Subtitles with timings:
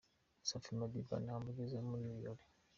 [0.49, 2.43] Safi Madiba na Humble Jizzo muri ibi birori.